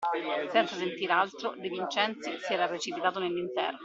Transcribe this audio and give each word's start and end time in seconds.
Senza 0.51 0.73
sentir 0.75 1.11
altro, 1.11 1.53
De 1.55 1.69
Vincenzi 1.69 2.35
si 2.39 2.53
era 2.53 2.65
precipitato 2.67 3.19
nell'interno 3.19 3.77